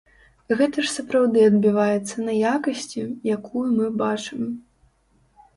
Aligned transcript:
Гэта 0.59 0.83
ж 0.85 0.87
сапраўды 0.93 1.43
адбіваецца 1.49 2.25
на 2.29 2.33
якасці, 2.53 3.01
якую 3.37 3.67
мы 3.77 3.85
бачым. 4.03 4.41